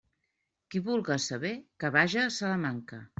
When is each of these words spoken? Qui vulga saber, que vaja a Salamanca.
Qui 0.75 0.79
vulga 0.87 1.17
saber, 1.25 1.51
que 1.85 1.91
vaja 1.97 2.23
a 2.31 2.33
Salamanca. 2.39 3.03